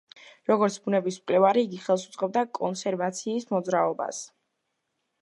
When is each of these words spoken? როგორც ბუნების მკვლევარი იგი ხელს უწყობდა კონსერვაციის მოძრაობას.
როგორც 0.51 0.77
ბუნების 0.85 1.19
მკვლევარი 1.25 1.65
იგი 1.67 1.83
ხელს 1.85 2.07
უწყობდა 2.09 2.45
კონსერვაციის 2.61 3.49
მოძრაობას. 3.55 4.27